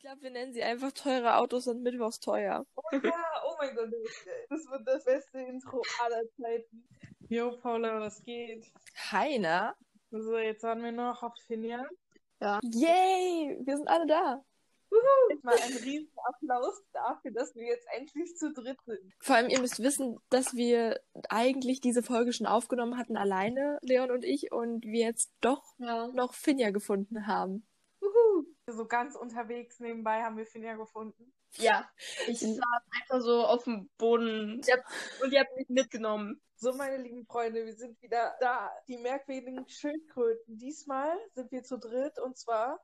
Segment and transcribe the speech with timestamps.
[0.00, 2.66] glaube, wir nennen sie einfach teure Autos und mittwochs teuer.
[2.76, 3.90] Oh ja, oh mein Gott,
[4.48, 6.88] das wird das beste Intro aller Zeiten.
[7.28, 8.66] Jo, Paula, was geht?
[9.12, 9.76] Heiner?
[10.10, 11.86] So, jetzt haben wir noch auf Finja.
[12.40, 12.58] Ja.
[12.62, 14.44] Yay, wir sind alle da.
[14.90, 15.38] Uhu.
[15.42, 19.12] Mal einen riesen Applaus dafür, dass wir jetzt endlich zu dritt sind.
[19.20, 24.10] Vor allem, ihr müsst wissen, dass wir eigentlich diese Folge schon aufgenommen hatten, alleine, Leon
[24.10, 26.08] und ich, und wir jetzt doch ja.
[26.08, 27.64] noch Finja gefunden haben.
[28.00, 28.46] Uhu.
[28.72, 31.32] So ganz unterwegs nebenbei haben wir Finja gefunden.
[31.56, 31.90] Ja,
[32.26, 34.62] ich saß einfach so auf dem Boden
[35.22, 36.40] und ihr habt mich mitgenommen.
[36.56, 38.70] So, meine lieben Freunde, wir sind wieder da.
[38.86, 40.58] Die merkwürdigen Schildkröten.
[40.58, 42.78] Diesmal sind wir zu dritt und zwar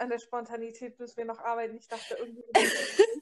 [0.00, 1.76] an der Spontanität müssen wir noch arbeiten.
[1.76, 2.44] Ich dachte irgendwie.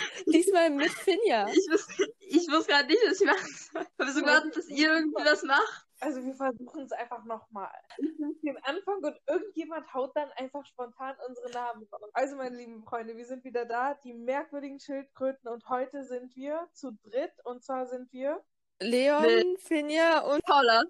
[0.26, 1.48] Diesmal mit Finja.
[1.48, 3.82] Ich wusste, ich wusste gerade nicht, was ich machen soll.
[3.82, 5.86] Ich habe so gewartet, dass ihr irgendwie was macht.
[6.00, 7.70] Also wir versuchen es einfach nochmal.
[7.98, 12.10] Ich den Anfang und irgendjemand haut dann einfach spontan unsere Namen raus.
[12.14, 16.68] Also meine lieben Freunde, wir sind wieder da, die merkwürdigen Schildkröten und heute sind wir
[16.72, 18.42] zu dritt und zwar sind wir
[18.80, 20.82] Leon, mit Finja und Paula.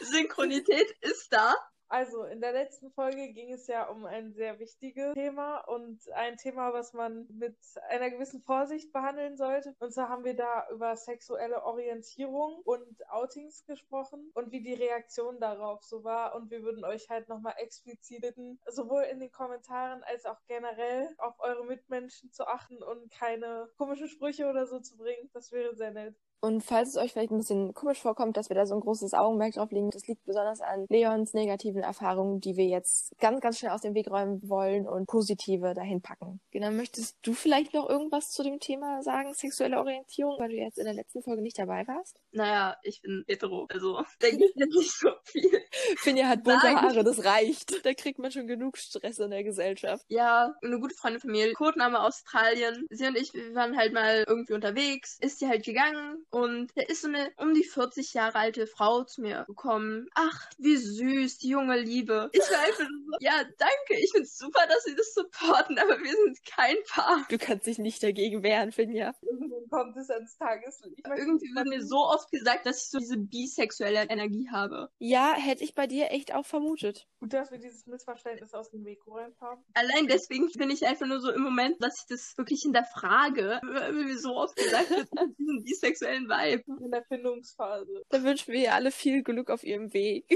[0.00, 1.54] Synchronität ist da.
[1.92, 6.38] Also, in der letzten Folge ging es ja um ein sehr wichtiges Thema und ein
[6.38, 7.54] Thema, was man mit
[7.90, 9.76] einer gewissen Vorsicht behandeln sollte.
[9.78, 15.38] Und zwar haben wir da über sexuelle Orientierung und Outings gesprochen und wie die Reaktion
[15.38, 16.34] darauf so war.
[16.34, 21.14] Und wir würden euch halt nochmal explizit bitten, sowohl in den Kommentaren als auch generell
[21.18, 25.28] auf eure Mitmenschen zu achten und keine komischen Sprüche oder so zu bringen.
[25.34, 26.16] Das wäre sehr nett.
[26.44, 29.14] Und falls es euch vielleicht ein bisschen komisch vorkommt, dass wir da so ein großes
[29.14, 33.60] Augenmerk drauf legen, das liegt besonders an Leons negativen Erfahrungen, die wir jetzt ganz, ganz
[33.60, 36.40] schnell aus dem Weg räumen wollen und positive dahin packen.
[36.50, 40.78] Genau, möchtest du vielleicht noch irgendwas zu dem Thema sagen, sexuelle Orientierung, weil du jetzt
[40.78, 42.16] in der letzten Folge nicht dabei warst?
[42.32, 45.62] Naja, ich bin hetero, also denke ich jetzt nicht so viel.
[45.98, 46.82] Finja hat bunte Nein.
[46.82, 47.86] Haare, das reicht.
[47.86, 50.04] Da kriegt man schon genug Stress in der Gesellschaft.
[50.08, 52.84] Ja, eine gute Freundin von mir, Codename Australien.
[52.90, 56.82] Sie und ich, wir waren halt mal irgendwie unterwegs, ist sie halt gegangen und da
[56.82, 60.08] ist so eine um die 40 Jahre alte Frau zu mir gekommen.
[60.14, 62.30] Ach, wie süß, die junge Liebe.
[62.32, 66.12] Ich war einfach so, ja, danke, ich find's super, dass sie das supporten, aber wir
[66.12, 67.26] sind kein Paar.
[67.28, 69.14] Du kannst dich nicht dagegen wehren, Finja.
[69.20, 71.06] Irgendwann kommt es ans Tageslicht.
[71.06, 74.90] Irgendwie wird mir so oft gesagt, dass ich so diese bisexuelle Energie habe.
[74.98, 77.06] Ja, hätte ich bei dir echt auch vermutet.
[77.20, 79.62] Gut, dass wir dieses Missverständnis aus dem Weg geräumt haben.
[79.74, 83.92] Allein deswegen bin ich einfach nur so im Moment, dass ich das wirklich hinterfrage, weil
[83.92, 85.08] mir so oft gesagt wird,
[85.38, 86.84] diesen bisexuellen neuen Vibe.
[86.84, 88.02] In der Findungsphase.
[88.08, 90.26] Da wünschen wir ihr alle viel Glück auf ihrem Weg.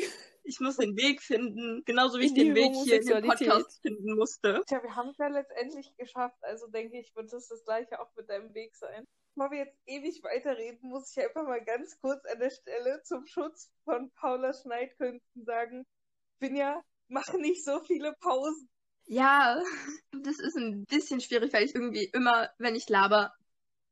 [0.49, 4.15] Ich muss den Weg finden, genauso wie ich den Weg hier in den Podcast finden
[4.15, 4.63] musste.
[4.67, 8.15] Tja, wir haben es ja letztendlich geschafft, also denke ich, wird es das gleiche auch
[8.17, 9.05] mit deinem Weg sein.
[9.35, 13.27] Bevor wir jetzt ewig weiterreden, muss ich einfach mal ganz kurz an der Stelle zum
[13.27, 15.85] Schutz von Paula Schneidkünsten sagen,
[16.39, 18.69] Finja, mach nicht so viele Pausen.
[19.07, 19.61] Ja,
[20.13, 23.33] das ist ein bisschen schwierig, weil ich irgendwie immer, wenn ich laber,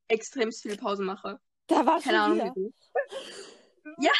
[0.08, 1.40] extremst viele Pausen mache.
[1.66, 2.54] Da war Keine Ahnung, wieder.
[3.98, 4.12] Ja,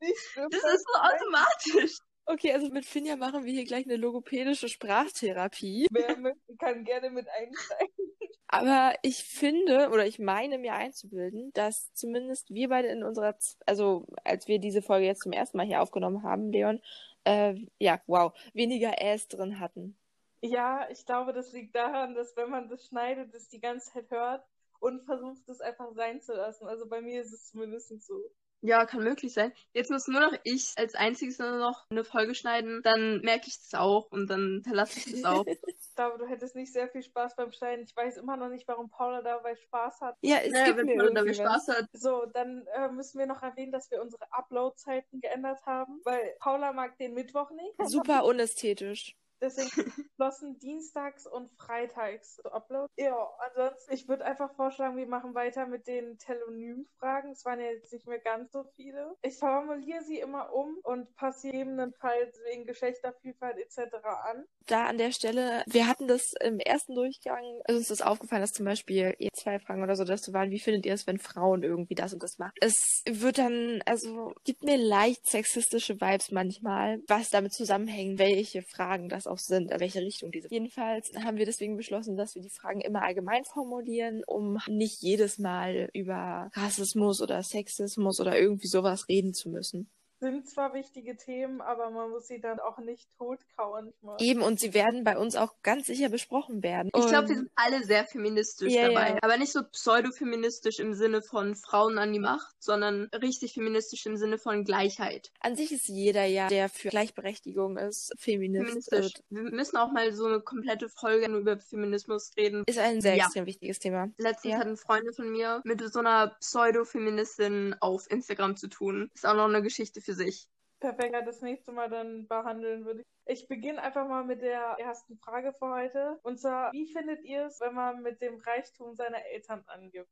[0.00, 1.98] das ist so automatisch.
[2.24, 5.86] Okay, also mit Finja machen wir hier gleich eine logopädische Sprachtherapie.
[5.90, 8.12] Wer möchte, kann gerne mit einsteigen.
[8.46, 13.34] Aber ich finde, oder ich meine mir einzubilden, dass zumindest wir beide in unserer,
[13.66, 16.80] also als wir diese Folge jetzt zum ersten Mal hier aufgenommen haben, Leon,
[17.24, 19.96] äh, ja, wow, weniger Äs drin hatten.
[20.42, 24.10] Ja, ich glaube, das liegt daran, dass wenn man das schneidet, es die ganze Zeit
[24.10, 24.44] hört
[24.82, 26.66] und versucht es einfach sein zu lassen.
[26.66, 28.20] Also bei mir ist es zumindest so.
[28.64, 29.52] Ja, kann möglich sein.
[29.72, 33.58] Jetzt muss nur noch ich als einziges nur noch eine Folge schneiden, dann merke ich
[33.58, 35.44] das auch und dann verlasse ich das auch.
[35.46, 37.84] ich glaube, du hättest nicht sehr viel Spaß beim Schneiden.
[37.84, 40.16] Ich weiß immer noch nicht, warum Paula dabei Spaß hat.
[40.20, 41.86] Ja, es naja, gibt wenn mir Paula dabei Spaß hat.
[41.92, 46.72] So, dann äh, müssen wir noch erwähnen, dass wir unsere Upload-Zeiten geändert haben, weil Paula
[46.72, 47.74] mag den Mittwoch nicht.
[47.88, 49.16] Super unästhetisch.
[49.42, 49.70] Deswegen
[50.16, 52.88] flossen dienstags und freitags zu Upload.
[52.96, 57.32] Ja, ansonsten, ich würde einfach vorschlagen, wir machen weiter mit den Telonym-Fragen.
[57.32, 59.16] Es waren ja jetzt nicht mehr ganz so viele.
[59.22, 63.94] Ich formuliere sie immer um und passe gegebenenfalls wegen Geschlechtervielfalt etc.
[64.04, 64.44] an.
[64.66, 68.52] Da an der Stelle, wir hatten das im ersten Durchgang, also es ist aufgefallen, dass
[68.52, 71.64] zum Beispiel ihr zwei Fragen oder so dazu waren, wie findet ihr es, wenn Frauen
[71.64, 72.52] irgendwie das und das machen?
[72.60, 79.08] Es wird dann, also, gibt mir leicht sexistische Vibes manchmal, was damit zusammenhängt, welche Fragen
[79.08, 80.48] das auch sind, in welche Richtung diese.
[80.50, 85.38] Jedenfalls haben wir deswegen beschlossen, dass wir die Fragen immer allgemein formulieren, um nicht jedes
[85.38, 89.90] Mal über Rassismus oder Sexismus oder irgendwie sowas reden zu müssen.
[90.22, 93.92] Sind zwar wichtige Themen, aber man muss sie dann auch nicht totkauen.
[94.20, 96.90] Eben, und sie werden bei uns auch ganz sicher besprochen werden.
[96.96, 99.08] Ich glaube, wir sind alle sehr feministisch yeah, dabei.
[99.10, 99.18] Yeah.
[99.22, 104.16] Aber nicht so pseudo-feministisch im Sinne von Frauen an die Macht, sondern richtig feministisch im
[104.16, 105.32] Sinne von Gleichheit.
[105.40, 108.90] An sich ist jeder ja, der für Gleichberechtigung ist, Feminist.
[108.90, 109.22] Feministisch.
[109.28, 112.62] Wir müssen auch mal so eine komplette Folge nur über Feminismus reden.
[112.66, 113.24] Ist ein sehr ja.
[113.24, 114.08] extrem wichtiges Thema.
[114.18, 114.60] Letztens ja.
[114.60, 119.10] hatten Freunde von mir mit so einer Pseudo-Feministin auf Instagram zu tun.
[119.14, 120.48] Ist auch noch eine Geschichte für sich.
[120.80, 123.06] Perfekt, das nächste Mal dann behandeln würde ich.
[123.24, 126.18] Ich beginne einfach mal mit der ersten Frage für heute.
[126.22, 130.10] Und zwar, wie findet ihr es, wenn man mit dem Reichtum seiner Eltern angibt?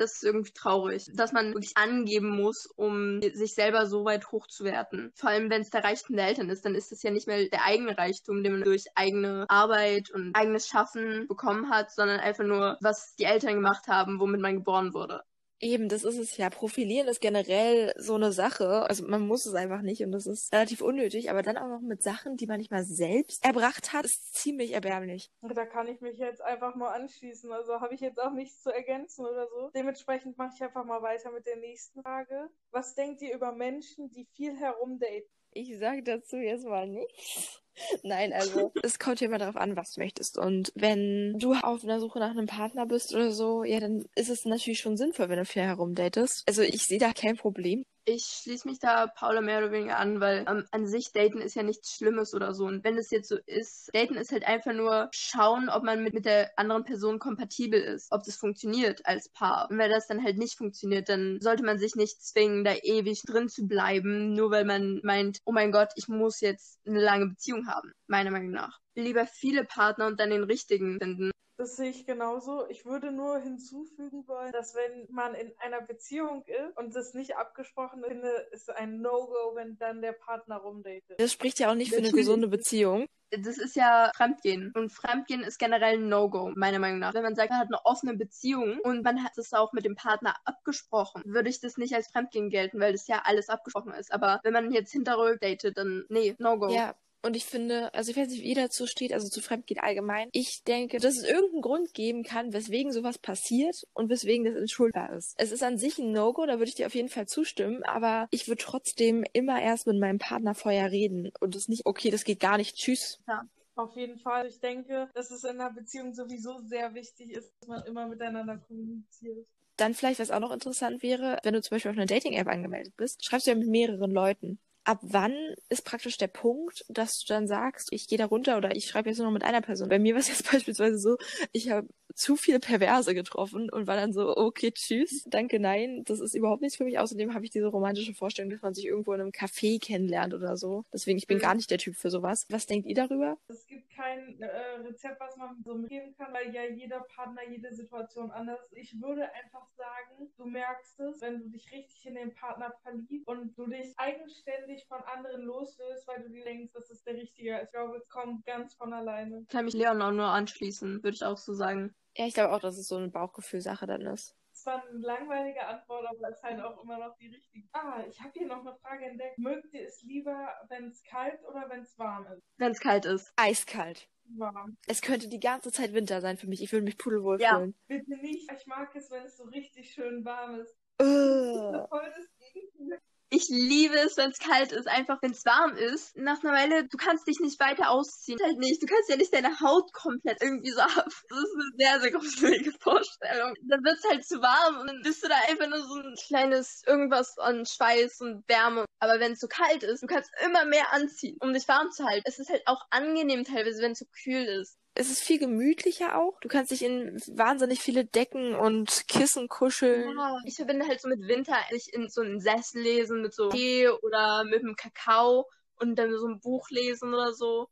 [0.00, 5.12] das ist irgendwie traurig, dass man wirklich angeben muss, um sich selber so weit hochzuwerten.
[5.14, 7.48] Vor allem, wenn es der Reichtum der Eltern ist, dann ist es ja nicht mehr
[7.48, 12.44] der eigene Reichtum, den man durch eigene Arbeit und eigenes Schaffen bekommen hat, sondern einfach
[12.44, 15.22] nur, was die Eltern gemacht haben, womit man geboren wurde.
[15.62, 16.48] Eben, das ist es ja.
[16.48, 18.88] Profilieren ist generell so eine Sache.
[18.88, 21.30] Also man muss es einfach nicht und das ist relativ unnötig.
[21.30, 24.72] Aber dann auch noch mit Sachen, die man nicht mal selbst erbracht hat, ist ziemlich
[24.72, 25.30] erbärmlich.
[25.42, 27.52] Da kann ich mich jetzt einfach mal anschließen.
[27.52, 29.70] Also habe ich jetzt auch nichts zu ergänzen oder so.
[29.74, 32.48] Dementsprechend mache ich einfach mal weiter mit der nächsten Frage.
[32.70, 35.28] Was denkt ihr über Menschen, die viel herumdaten?
[35.52, 37.60] Ich sage dazu jetzt mal nichts.
[38.02, 40.38] Nein, also es kommt ja immer darauf an, was du möchtest.
[40.38, 44.30] Und wenn du auf einer Suche nach einem Partner bist oder so, ja, dann ist
[44.30, 46.44] es natürlich schon sinnvoll, wenn du viel herumdatest.
[46.46, 47.84] Also ich sehe da kein Problem.
[48.12, 51.54] Ich schließe mich da Paula mehr oder weniger an, weil ähm, an sich Daten ist
[51.54, 52.64] ja nichts Schlimmes oder so.
[52.64, 56.14] Und wenn es jetzt so ist, Daten ist halt einfach nur schauen, ob man mit,
[56.14, 59.70] mit der anderen Person kompatibel ist, ob das funktioniert als Paar.
[59.70, 63.22] Und wenn das dann halt nicht funktioniert, dann sollte man sich nicht zwingen, da ewig
[63.22, 67.28] drin zu bleiben, nur weil man meint, oh mein Gott, ich muss jetzt eine lange
[67.28, 68.80] Beziehung haben, meiner Meinung nach.
[68.96, 71.30] Lieber viele Partner und dann den richtigen finden.
[71.60, 72.66] Das sehe ich genauso.
[72.70, 77.36] Ich würde nur hinzufügen wollen, dass wenn man in einer Beziehung ist und das nicht
[77.36, 81.20] abgesprochen ist, ist ein No-Go, wenn dann der Partner rumdatet.
[81.20, 83.04] Das spricht ja auch nicht für eine gesunde Beziehung.
[83.30, 84.72] Das ist ja Fremdgehen.
[84.74, 87.12] Und Fremdgehen ist generell ein No-Go, meiner Meinung nach.
[87.12, 89.96] Wenn man sagt, man hat eine offene Beziehung und man hat es auch mit dem
[89.96, 94.14] Partner abgesprochen, würde ich das nicht als Fremdgehen gelten, weil das ja alles abgesprochen ist.
[94.14, 96.70] Aber wenn man jetzt hinterrück datet, dann nee, No-Go.
[96.70, 99.80] Ja, und ich finde, also ich weiß nicht, wie ihr dazu steht, also zu Fremdgehen
[99.80, 100.28] allgemein.
[100.32, 105.12] Ich denke, dass es irgendeinen Grund geben kann, weswegen sowas passiert und weswegen das entschuldbar
[105.12, 105.34] ist.
[105.38, 108.28] Es ist an sich ein No-Go, da würde ich dir auf jeden Fall zustimmen, aber
[108.30, 112.24] ich würde trotzdem immer erst mit meinem Partner vorher reden und es nicht, okay, das
[112.24, 113.20] geht gar nicht, tschüss.
[113.28, 113.42] Ja.
[113.76, 114.46] Auf jeden Fall.
[114.46, 118.58] Ich denke, dass es in einer Beziehung sowieso sehr wichtig ist, dass man immer miteinander
[118.58, 119.46] kommuniziert.
[119.76, 122.94] Dann vielleicht, was auch noch interessant wäre, wenn du zum Beispiel auf einer Dating-App angemeldet
[122.98, 124.58] bist, schreibst du ja mit mehreren Leuten
[124.90, 125.36] ab wann
[125.68, 129.08] ist praktisch der Punkt, dass du dann sagst, ich gehe da runter oder ich schreibe
[129.08, 129.88] jetzt nur noch mit einer Person.
[129.88, 131.16] Bei mir war es jetzt beispielsweise so,
[131.52, 136.18] ich habe zu viele Perverse getroffen und war dann so, okay, tschüss, danke, nein, das
[136.18, 136.98] ist überhaupt nichts für mich.
[136.98, 140.56] Außerdem habe ich diese romantische Vorstellung, dass man sich irgendwo in einem Café kennenlernt oder
[140.56, 140.84] so.
[140.92, 141.42] Deswegen, ich bin mhm.
[141.42, 142.46] gar nicht der Typ für sowas.
[142.50, 143.38] Was denkt ihr darüber?
[143.46, 144.46] Es gibt kein äh,
[144.84, 148.76] Rezept, was man so mitgeben kann, weil ja jeder Partner, jede Situation anders ist.
[148.76, 153.28] Ich würde einfach sagen, du merkst es, wenn du dich richtig in den Partner verliebst
[153.28, 157.60] und du dich eigenständig von anderen loslöst, weil du dir denkst, das ist der Richtige.
[157.62, 159.44] Ich glaube, es kommt ganz von alleine.
[159.48, 161.94] Kann mich Leon auch nur anschließen, würde ich auch so sagen.
[162.16, 164.36] Ja, ich glaube auch, dass es so eine Bauchgefühlsache dann ist.
[164.52, 167.66] Das war eine langweilige Antwort, aber es ist halt auch immer noch die richtige.
[167.72, 169.38] Ah, ich habe hier noch eine Frage entdeckt.
[169.38, 172.42] Mögt ihr es lieber, wenn es kalt oder wenn es warm ist?
[172.58, 173.32] Wenn es kalt ist.
[173.36, 174.08] Eiskalt.
[174.36, 174.76] Warm.
[174.86, 176.62] Es könnte die ganze Zeit Winter sein für mich.
[176.62, 177.56] Ich würde mich pudelwohl ja.
[177.56, 177.74] fühlen.
[177.86, 178.50] Bitte nicht.
[178.52, 180.76] Ich mag es, wenn es so richtig schön warm ist.
[181.00, 181.72] Uh.
[181.72, 183.00] Das ist voll das Gegenteil.
[183.32, 186.16] Ich liebe es, wenn es kalt ist, einfach wenn es warm ist.
[186.16, 188.40] Nach einer Weile, du kannst dich nicht weiter ausziehen.
[188.42, 188.82] Halt nicht.
[188.82, 191.06] Du kannst ja nicht deine Haut komplett irgendwie so ab.
[191.28, 193.54] Das ist eine sehr, sehr gruselige Vorstellung.
[193.62, 196.14] Dann wird es halt zu warm und dann bist du da einfach nur so ein
[196.26, 198.84] kleines irgendwas an Schweiß und Wärme.
[198.98, 202.04] Aber wenn es so kalt ist, du kannst immer mehr anziehen, um dich warm zu
[202.04, 202.24] halten.
[202.26, 206.18] Es ist halt auch angenehm teilweise, wenn es so kühl ist es ist viel gemütlicher
[206.18, 206.38] auch.
[206.40, 210.14] Du kannst dich in wahnsinnig viele Decken und Kissen kuscheln.
[210.16, 213.48] Ja, ich verbinde halt so mit Winter, sich in so einen Sessel lesen mit so
[213.48, 217.68] Tee oder mit einem Kakao und dann so ein Buch lesen oder so.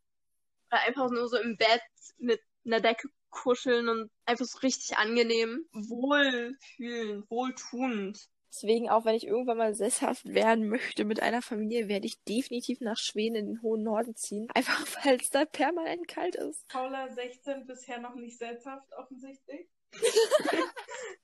[0.71, 1.83] Oder einfach nur so im Bett
[2.17, 5.67] mit einer Decke kuscheln und einfach so richtig angenehm.
[5.73, 8.19] Wohlfühlend, wohltuend.
[8.50, 12.81] Deswegen, auch wenn ich irgendwann mal sesshaft werden möchte mit einer Familie, werde ich definitiv
[12.81, 14.49] nach Schweden in den hohen Norden ziehen.
[14.55, 16.67] Einfach weil es da permanent kalt ist.
[16.69, 19.69] Paula 16 bisher noch nicht sesshaft, offensichtlich.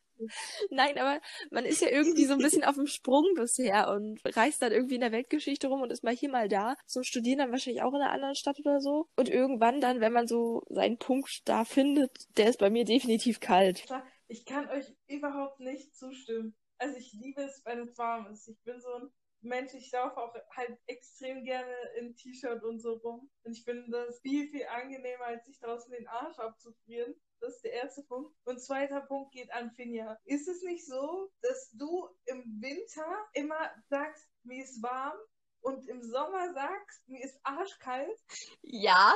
[0.70, 4.62] Nein, aber man ist ja irgendwie so ein bisschen auf dem Sprung bisher und reist
[4.62, 6.76] dann irgendwie in der Weltgeschichte rum und ist mal hier, mal da.
[6.86, 9.08] So studieren dann wahrscheinlich auch in einer anderen Stadt oder so.
[9.16, 13.40] Und irgendwann dann, wenn man so seinen Punkt da findet, der ist bei mir definitiv
[13.40, 13.84] kalt.
[14.28, 16.54] Ich kann euch überhaupt nicht zustimmen.
[16.78, 18.48] Also ich liebe es, wenn es warm ist.
[18.48, 19.10] Ich bin so ein
[19.44, 23.30] Mensch, ich laufe auch halt extrem gerne in T-Shirt und so rum.
[23.42, 27.14] Und ich finde das viel, viel angenehmer, als sich draußen den Arsch abzufrieren.
[27.40, 28.34] Das ist der erste Punkt.
[28.44, 30.18] Und zweiter Punkt geht an Finja.
[30.24, 35.18] Ist es nicht so, dass du im Winter immer sagst, mir ist warm
[35.60, 38.18] und im Sommer sagst, mir ist arschkalt?
[38.62, 39.14] Ja,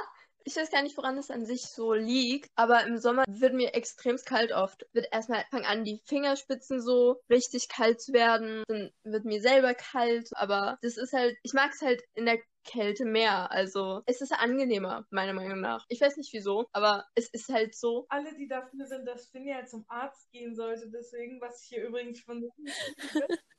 [0.48, 3.74] ich weiß gar nicht, woran es an sich so liegt, aber im Sommer wird mir
[3.74, 4.86] extrem kalt oft.
[4.92, 8.64] Wird erstmal fangen an, die Fingerspitzen so richtig kalt zu werden.
[8.66, 12.38] Dann wird mir selber kalt, aber das ist halt, ich mag es halt in der
[12.64, 13.50] Kälte mehr.
[13.50, 15.84] Also es ist angenehmer, meiner Meinung nach.
[15.88, 18.06] Ich weiß nicht wieso, aber es ist halt so.
[18.08, 22.20] Alle, die dafür sind, dass Finja zum Arzt gehen sollte, deswegen, was ich hier übrigens
[22.20, 22.40] von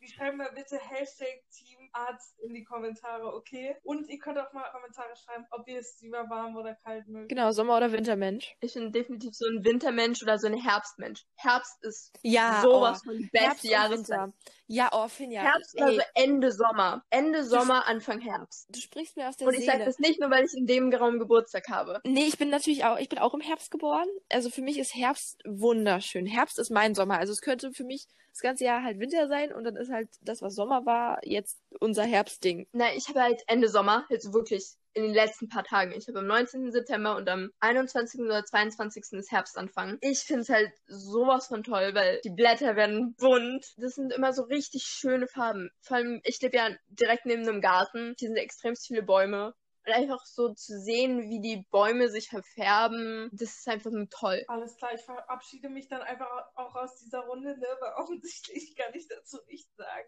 [0.01, 3.75] die schreiben mal bitte Hashtag Teamarzt in die Kommentare, okay?
[3.83, 7.29] Und ihr könnt auch mal Kommentare schreiben, ob ihr es lieber warm oder kalt mögt.
[7.29, 8.55] Genau, Sommer- oder Wintermensch.
[8.61, 11.25] Ich bin definitiv so ein Wintermensch oder so ein Herbstmensch.
[11.35, 13.09] Herbst ist Ja, sowas oh.
[13.09, 14.31] von die beste Jahreszeit.
[14.71, 15.41] Ja, oh, Finja.
[15.41, 17.03] Herbst ey, also Ende Sommer.
[17.09, 18.67] Ende Sommer, Anfang Herbst.
[18.69, 19.85] du sprichst mir aus der Und ich sage Seele.
[19.85, 21.99] das nicht nur, weil ich in dem Raum Geburtstag habe.
[22.03, 24.07] Nee, ich bin natürlich auch, ich bin auch im Herbst geboren.
[24.31, 26.27] Also für mich ist Herbst wunderschön.
[26.27, 27.17] Herbst ist mein Sommer.
[27.17, 30.09] Also es könnte für mich das ganze Jahr halt Winter sein und dann ist halt
[30.21, 32.67] das, was Sommer war, jetzt unser Herbstding.
[32.71, 35.91] Nein, ich habe halt Ende Sommer, also wirklich in den letzten paar Tagen.
[35.91, 36.71] Ich habe am 19.
[36.71, 38.21] September und am 21.
[38.21, 39.13] oder 22.
[39.13, 39.97] ist Herbstanfang.
[40.01, 43.73] Ich finde es halt sowas von toll, weil die Blätter werden bunt.
[43.77, 45.69] Das sind immer so richtig schöne Farben.
[45.81, 48.15] Vor allem, ich lebe ja direkt neben einem Garten.
[48.17, 49.53] Hier sind extrem viele Bäume.
[49.85, 54.43] Und einfach so zu sehen, wie die Bäume sich verfärben, das ist einfach nur toll.
[54.47, 57.67] Alles klar, ich verabschiede mich dann einfach auch aus dieser Runde, ne?
[57.79, 60.07] weil offensichtlich kann ich dazu nichts sagen.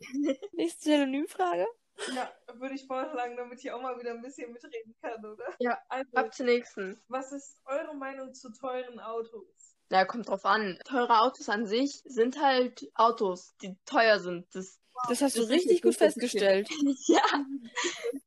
[0.52, 1.66] Nächste Synonymfrage.
[2.14, 5.44] Ja, würde ich vorschlagen, damit ich auch mal wieder ein bisschen mitreden kann, oder?
[5.58, 7.00] Ja, Also, Ab zur nächsten.
[7.08, 9.46] was ist eure Meinung zu teuren Autos?
[9.90, 10.78] Na, kommt drauf an.
[10.86, 14.46] Teure Autos an sich sind halt Autos, die teuer sind.
[14.54, 16.68] Das, Das hast du Das richtig gut gut festgestellt.
[16.68, 16.98] festgestellt.
[17.08, 17.44] ja.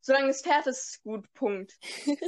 [0.01, 1.31] Solange es fährt, ist es gut.
[1.33, 1.73] Punkt.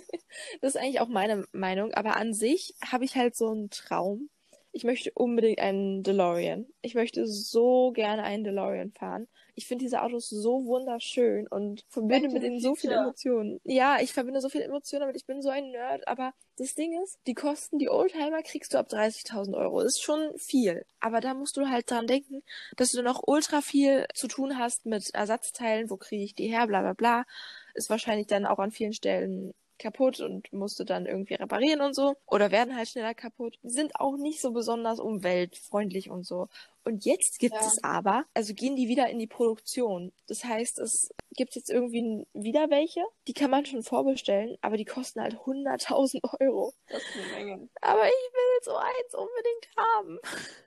[0.62, 1.94] Das ist eigentlich auch meine Meinung.
[1.94, 4.29] Aber an sich habe ich halt so einen Traum.
[4.72, 6.67] Ich möchte unbedingt einen DeLorean.
[6.82, 9.27] Ich möchte so gerne einen DeLorean fahren.
[9.58, 12.94] Ich finde diese Autos so wunderschön und verbinde mit ihnen so viele.
[12.94, 13.60] Emotionen.
[13.64, 15.16] Ja, ich verbinde so viele Emotionen damit.
[15.16, 16.08] Ich bin so ein Nerd.
[16.08, 19.82] Aber das Ding ist, die Kosten, die Oldtimer kriegst du ab 30.000 Euro.
[19.82, 20.86] Das ist schon viel.
[21.00, 22.44] Aber da musst du halt dran denken,
[22.76, 25.90] dass du noch ultra viel zu tun hast mit Ersatzteilen.
[25.90, 26.68] Wo kriege ich die her?
[26.68, 27.26] Bla bla bla.
[27.74, 31.93] Ist wahrscheinlich dann auch an vielen Stellen kaputt und musst du dann irgendwie reparieren und
[31.93, 32.15] so.
[32.25, 33.57] Oder werden halt schneller kaputt.
[33.63, 36.48] Sind auch nicht so besonders umweltfreundlich und so.
[36.84, 37.60] Und jetzt gibt Ja.
[37.67, 40.13] es aber, also gehen die wieder in die Produktion.
[40.27, 44.86] Das heißt, es gibt jetzt irgendwie wieder welche, die kann man schon vorbestellen, aber die
[44.86, 46.74] kosten halt 100.000 Euro.
[46.88, 47.69] Das ist eine Menge.
[47.81, 50.19] Aber ich will so eins unbedingt haben.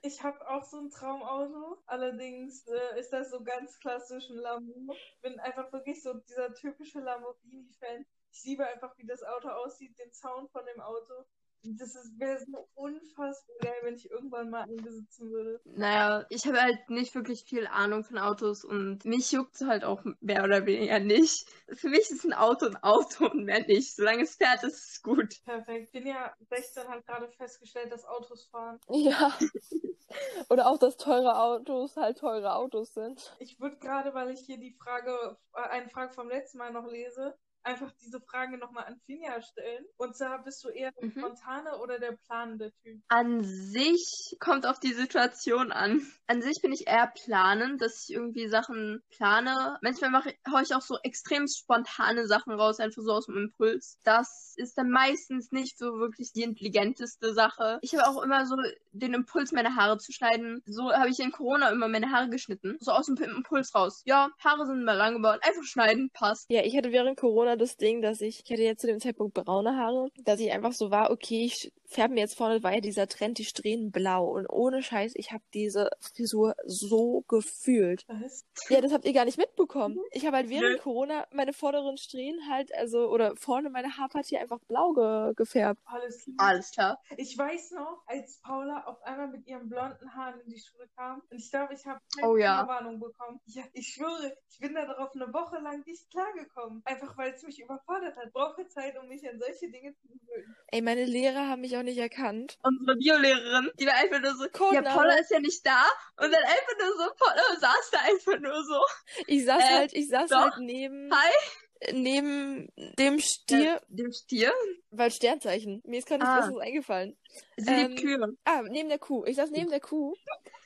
[0.03, 1.77] Ich habe auch so ein Traumauto.
[1.87, 4.93] Allerdings äh, ist das so ganz klassisch ein Lambo.
[4.93, 8.05] Ich bin einfach wirklich so dieser typische Lamborghini-Fan.
[8.31, 11.25] Ich liebe einfach, wie das Auto aussieht, den Sound von dem Auto.
[11.63, 15.61] Das wäre so unfassbar geil, wenn ich irgendwann mal einen besitzen würde.
[15.65, 19.83] Naja, ich habe halt nicht wirklich viel Ahnung von Autos und mich juckt es halt
[19.83, 21.47] auch mehr oder weniger nicht.
[21.67, 23.95] Für mich ist ein Auto ein Auto und mehr nicht.
[23.95, 25.43] Solange es fährt, ist es gut.
[25.45, 25.91] Perfekt.
[25.91, 28.79] Bin ja 16, hat gerade festgestellt, dass Autos fahren.
[28.89, 29.37] Ja.
[30.49, 33.35] Oder auch, dass teure Autos halt teure Autos sind.
[33.39, 36.87] Ich würde gerade, weil ich hier die Frage, äh, eine Frage vom letzten Mal noch
[36.87, 39.85] lese, einfach diese Frage nochmal an Finja stellen.
[39.97, 41.11] Und zwar bist du eher der Mhm.
[41.11, 43.01] spontane oder der planende Typ?
[43.07, 46.01] An sich kommt auf die Situation an.
[46.27, 49.77] An sich bin ich eher planend, dass ich irgendwie Sachen plane.
[49.81, 53.97] Manchmal mache haue ich auch so extrem spontane Sachen raus, einfach so aus dem Impuls.
[54.03, 57.79] Das ist dann meistens nicht so wirklich die intelligenteste Sache.
[57.81, 58.55] Ich habe auch immer so
[58.91, 60.61] den Impuls, meine Haare zu schneiden.
[60.65, 62.77] So habe ich in Corona immer meine Haare geschnitten.
[62.79, 64.01] So aus dem Impuls raus.
[64.05, 65.39] Ja, Haare sind mal lang geworden.
[65.43, 66.45] Einfach schneiden, passt.
[66.49, 69.33] Ja, ich hatte während Corona das Ding, dass ich, ich hatte jetzt zu dem Zeitpunkt
[69.33, 72.81] braune Haare, dass ich einfach so war, okay, ich färbe mir jetzt vorne, war ja
[72.81, 74.25] dieser Trend, die Strähnen blau.
[74.27, 78.05] Und ohne Scheiß, ich habe diese Frisur so gefühlt.
[78.07, 78.45] Was?
[78.69, 79.99] Ja, das habt ihr gar nicht mitbekommen.
[80.11, 80.77] Ich habe halt während Nö.
[80.79, 85.81] Corona meine vorderen Strähnen halt, also, oder vorne meine Haarpartie einfach blau ge gefärbt.
[85.85, 86.35] Alles klar.
[86.37, 87.01] Alles klar.
[87.17, 91.21] Ich weiß noch, als Paula auf einmal mit ihren blonden Haaren in die Schule kam
[91.29, 92.67] und ich glaube, ich habe keine Oh ja.
[92.67, 93.39] Warnung bekommen.
[93.45, 96.81] Ja, ich schwöre, ich bin da darauf eine Woche lang nicht klargekommen.
[96.85, 98.31] Einfach weil es mich überfordert hat.
[98.33, 100.55] Brauche Zeit, um mich an solche Dinge zu gewöhnen.
[100.67, 102.57] Ey, meine Lehrer haben mich auch nicht erkannt.
[102.63, 104.95] Unsere Biolehrerin, die war einfach nur so, ja, Codename.
[104.95, 105.83] Paula ist ja nicht da.
[106.17, 108.79] Und dann einfach nur so, Paula saß da einfach nur so.
[109.27, 110.37] Ich saß Äh, halt, ich saß doch.
[110.41, 111.93] halt neben, Hi.
[111.93, 114.53] neben dem Stier, dem Stier.
[114.91, 115.81] weil Sternzeichen.
[115.85, 116.39] Mir ist gerade nichts Ah.
[116.41, 117.17] Besseres eingefallen.
[117.57, 118.37] Sie Ähm, liebt Kühe.
[118.45, 119.25] Ah, neben der Kuh.
[119.25, 120.13] Ich saß neben der Kuh.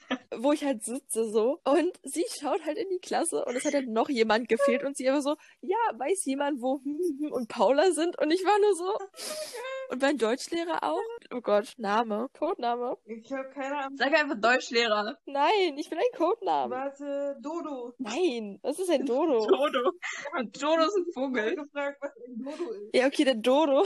[0.37, 1.59] wo ich halt sitze so.
[1.63, 4.97] Und sie schaut halt in die Klasse und es hat halt noch jemand gefehlt und
[4.97, 6.81] sie aber so, ja, weiß jemand, wo
[7.31, 8.19] und Paula sind?
[8.19, 8.97] Und ich war nur so.
[9.91, 10.99] Und mein Deutschlehrer auch.
[11.33, 12.27] Oh Gott, Name.
[12.37, 12.97] Codename.
[13.05, 13.97] Ich habe keine Ahnung.
[13.97, 15.17] Sag einfach Deutschlehrer.
[15.25, 16.75] Nein, ich will ein Codename.
[16.75, 17.93] Warte, Dodo.
[17.99, 19.45] Nein, was ist ein Dodo?
[19.47, 19.91] Dodo.
[20.59, 21.43] Dodo ist ein Ich Vogel.
[21.51, 22.95] habe gefragt, was ein Dodo ist.
[22.95, 23.85] Ja, okay, der Dodo.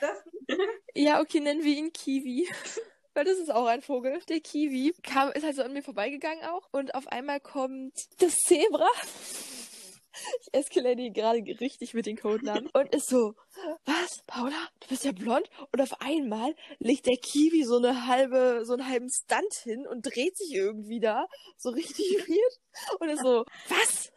[0.00, 0.24] Das
[0.94, 2.48] Ja, okay, nennen wir ihn Kiwi.
[3.14, 4.20] Weil das ist auch ein Vogel.
[4.28, 6.68] Der Kiwi kam, ist halt so an mir vorbeigegangen auch.
[6.72, 8.88] Und auf einmal kommt das Zebra.
[10.40, 12.68] Ich eskalade gerade richtig mit den Codenamen.
[12.72, 13.34] Und ist so,
[13.84, 15.48] was, Paula, du bist ja blond?
[15.72, 20.02] Und auf einmal legt der Kiwi so eine halbe, so einen halben Stunt hin und
[20.02, 21.26] dreht sich irgendwie da.
[21.56, 23.00] So richtig weird.
[23.00, 24.12] Und ist so, was?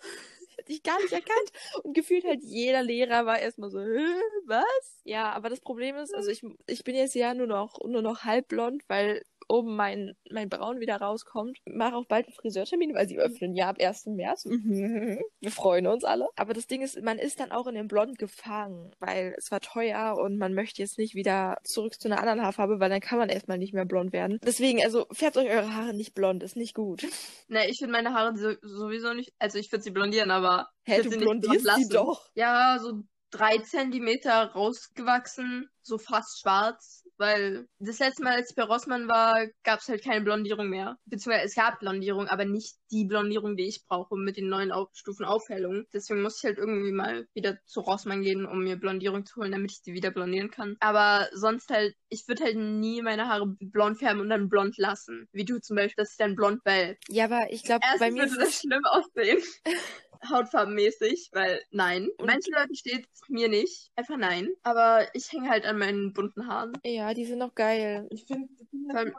[0.67, 1.51] Dich gar nicht erkannt.
[1.83, 5.01] Und gefühlt halt jeder Lehrer war erstmal so, was?
[5.03, 8.24] Ja, aber das Problem ist, also ich, ich bin jetzt ja nur noch, nur noch
[8.24, 11.60] halb blond, weil oben mein, mein Braun wieder rauskommt.
[11.66, 14.08] Mache auch bald einen Friseurtermin, weil sie öffnen ja ab 1.
[14.08, 14.46] März.
[14.46, 15.20] Mhm.
[15.39, 16.27] Wir freuen uns alle.
[16.36, 19.62] Aber das Ding ist, man ist dann auch in dem Blond gefangen, weil es war
[19.62, 23.20] teuer und man möchte jetzt nicht wieder zurück zu einer anderen Haarfarbe, weil dann kann
[23.20, 24.39] man erstmal nicht mehr blond werden.
[24.44, 27.06] Deswegen, also färbt euch eure Haare nicht blond, ist nicht gut.
[27.50, 29.34] Ne, ich finde meine Haare so, sowieso nicht.
[29.39, 30.68] Also ich würde sie blondieren, aber.
[30.84, 31.89] Hä, du sie nicht blond blondierst sie lassen.
[31.89, 32.30] doch.
[32.34, 37.06] Ja, so drei Zentimeter rausgewachsen, so fast schwarz.
[37.17, 40.97] Weil das letzte Mal, als ich bei Rossmann war, gab es halt keine Blondierung mehr.
[41.05, 44.89] Beziehungsweise es gab Blondierung, aber nicht die Blondierung, die ich brauche mit den neuen Auf
[44.93, 45.86] Stufen Aufhellung.
[45.93, 49.51] Deswegen muss ich halt irgendwie mal wieder zu Rossmann gehen, um mir Blondierung zu holen,
[49.51, 50.77] damit ich die wieder blondieren kann.
[50.79, 55.27] Aber sonst halt, ich würde halt nie meine Haare blond färben und dann blond lassen.
[55.31, 56.97] Wie du zum Beispiel, dass ich dann blond bell.
[57.09, 59.41] Ja, aber ich glaube, bei mir würde das schlimm aussehen.
[60.29, 62.07] Hautfarbenmäßig, weil nein.
[62.17, 63.91] Und- Manchen Leuten steht es mir nicht.
[63.95, 64.50] Einfach nein.
[64.63, 66.74] Aber ich hänge halt an meinen bunten Haaren.
[66.86, 68.07] Ja, die sind noch geil.
[68.12, 68.47] Ich finde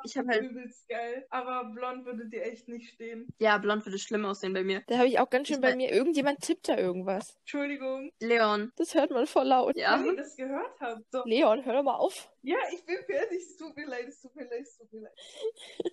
[0.05, 1.27] ich hab halt- übelst geil.
[1.31, 3.29] Aber blond würde dir echt nicht stehen.
[3.39, 4.83] Ja, blond würde schlimm aussehen bei mir.
[4.87, 5.91] Da habe ich auch ganz schön Ich bei mir.
[5.93, 7.37] Irgendjemand tippt da irgendwas.
[7.41, 8.73] Entschuldigung, Leon.
[8.77, 9.77] Das hört man voll laut.
[9.77, 9.99] Ja.
[9.99, 11.03] wenn ihr das gehört habt.
[11.11, 11.23] So.
[11.25, 12.31] Leon, hör doch mal auf.
[12.43, 13.39] Ja, ich bin fertig.
[13.39, 15.19] Es tut mir leid, es tut mir leid, es tut mir leid.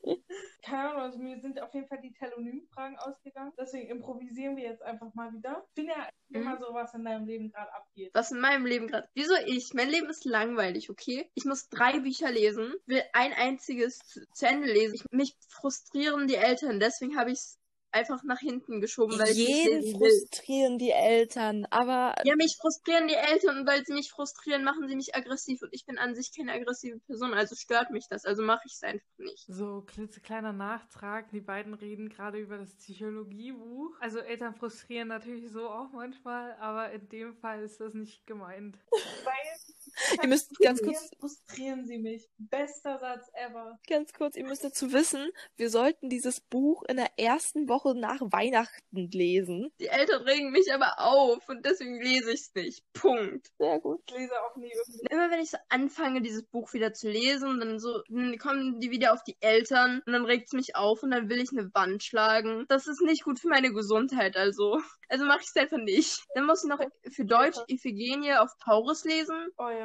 [0.63, 3.51] Keine Ahnung, also mir sind auf jeden Fall die Telonym-Fragen ausgegangen.
[3.59, 5.65] Deswegen improvisieren wir jetzt einfach mal wieder.
[5.69, 6.41] Ich bin ja Mhm.
[6.41, 8.11] immer so, was in deinem Leben gerade abgeht.
[8.13, 9.07] Was in meinem Leben gerade.
[9.13, 9.73] Wieso ich?
[9.73, 11.29] Mein Leben ist langweilig, okay?
[11.35, 14.95] Ich muss drei Bücher lesen, will ein einziges zu, zu Ende lesen.
[14.95, 17.60] Ich, mich frustrieren die Eltern, deswegen habe ich es
[17.95, 20.27] einfach nach hinten geschoben, weil ich Jeden will.
[20.27, 24.88] frustrieren die Eltern, aber Ja, mich frustrieren die Eltern und weil sie mich frustrieren, machen
[24.88, 28.25] sie mich aggressiv und ich bin an sich keine aggressive Person, also stört mich das,
[28.25, 29.45] also mache ich es einfach nicht.
[29.47, 31.31] So, klitzekleiner Nachtrag.
[31.31, 33.95] Die beiden reden gerade über das Psychologiebuch.
[33.99, 38.77] Also Eltern frustrieren natürlich so auch manchmal, aber in dem Fall ist das nicht gemeint.
[38.91, 39.74] Weil
[40.21, 42.27] Ihr müsst ganz kurz- frustrieren sie mich.
[42.38, 43.79] Bester Satz ever.
[43.88, 48.19] ganz kurz, ihr müsst dazu wissen, wir sollten dieses Buch in der ersten Woche nach
[48.21, 49.71] Weihnachten lesen.
[49.79, 52.84] Die Eltern regen mich aber auf und deswegen lese ich es nicht.
[52.93, 53.47] Punkt.
[53.58, 54.01] Sehr gut.
[54.08, 55.08] Ich lese auch nie irgendwie.
[55.10, 58.91] Immer wenn ich so anfange, dieses Buch wieder zu lesen, dann so, dann kommen die
[58.91, 61.69] wieder auf die Eltern und dann regt es mich auf und dann will ich eine
[61.73, 62.65] Wand schlagen.
[62.67, 64.79] Das ist nicht gut für meine Gesundheit, also.
[65.08, 66.23] Also mache ich es einfach nicht.
[66.34, 66.79] Dann muss ich noch
[67.12, 69.49] für Deutsch Iphigenie auf Taurus lesen.
[69.58, 69.85] Oh ja.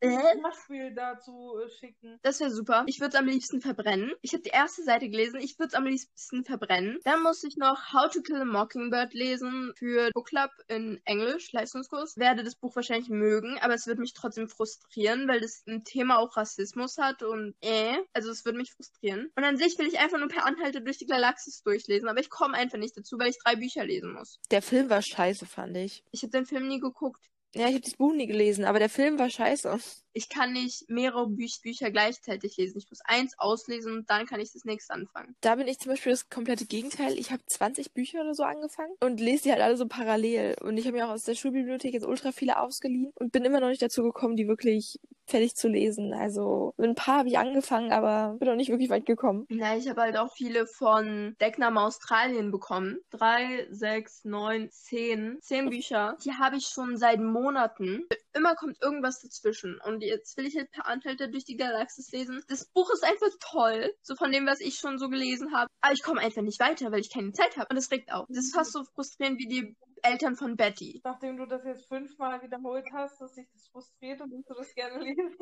[0.00, 0.06] Äh?
[0.06, 2.18] Äh, ein Beispiel dazu äh, schicken.
[2.22, 2.84] Das wäre super.
[2.86, 4.12] Ich würde es am liebsten verbrennen.
[4.22, 5.40] Ich habe die erste Seite gelesen.
[5.40, 6.98] Ich würde es am liebsten verbrennen.
[7.04, 11.52] Dann muss ich noch How to Kill a Mockingbird lesen für Book Club in Englisch,
[11.52, 12.16] Leistungskurs.
[12.16, 16.18] Werde das Buch wahrscheinlich mögen, aber es wird mich trotzdem frustrieren, weil das ein Thema
[16.18, 19.30] auch Rassismus hat und äh, also es würde mich frustrieren.
[19.36, 22.30] Und an sich will ich einfach nur per Anhalte durch die Galaxis durchlesen, aber ich
[22.30, 24.38] komme einfach nicht dazu, weil ich drei Bücher lesen muss.
[24.50, 26.04] Der Film war scheiße, fand ich.
[26.10, 27.30] Ich habe den Film nie geguckt.
[27.54, 29.78] Ja, ich habe das Buch nie gelesen, aber der Film war scheiße.
[30.12, 32.78] Ich kann nicht mehrere Bü Bücher gleichzeitig lesen.
[32.78, 35.36] Ich muss eins auslesen und dann kann ich das nächste anfangen.
[35.40, 37.18] Da bin ich zum Beispiel das komplette Gegenteil.
[37.18, 40.56] Ich habe 20 Bücher oder so angefangen und lese die halt alle so parallel.
[40.62, 43.60] Und ich habe mir auch aus der Schulbibliothek jetzt ultra viele ausgeliehen und bin immer
[43.60, 46.12] noch nicht dazu gekommen, die wirklich fertig zu lesen.
[46.12, 49.46] Also mit ein paar habe ich angefangen, aber bin noch nicht wirklich weit gekommen.
[49.48, 52.98] Na, ich habe halt auch viele von Deckname Australien bekommen.
[53.10, 55.38] Drei, sechs, neun, zehn.
[55.40, 56.16] Zehn Bücher.
[56.24, 58.06] Die habe ich schon seit Monaten.
[58.32, 59.80] Immer kommt irgendwas dazwischen.
[59.84, 62.42] Und jetzt will ich halt per Anhalter durch die Galaxis lesen.
[62.48, 63.92] Das Buch ist einfach toll.
[64.02, 65.68] So von dem, was ich schon so gelesen habe.
[65.80, 67.68] Aber ich komme einfach nicht weiter, weil ich keine Zeit habe.
[67.70, 68.26] Und das regt auf.
[68.28, 71.00] Das ist fast so frustrierend wie die Eltern von Betty.
[71.02, 75.02] Nachdem du das jetzt fünfmal wiederholt hast, dass sich das frustriert und du das gerne
[75.02, 75.36] lesen